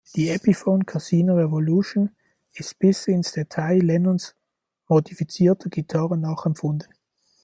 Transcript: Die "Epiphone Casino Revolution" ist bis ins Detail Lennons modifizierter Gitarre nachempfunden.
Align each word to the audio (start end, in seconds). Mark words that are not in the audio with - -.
Die 0.15 0.29
"Epiphone 0.29 0.83
Casino 0.87 1.35
Revolution" 1.35 2.09
ist 2.55 2.79
bis 2.79 3.05
ins 3.07 3.33
Detail 3.33 3.81
Lennons 3.83 4.35
modifizierter 4.87 5.69
Gitarre 5.69 6.17
nachempfunden. 6.17 6.91